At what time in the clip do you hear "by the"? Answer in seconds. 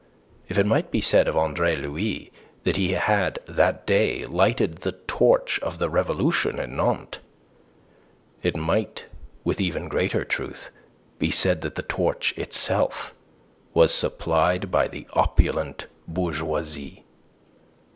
14.71-15.05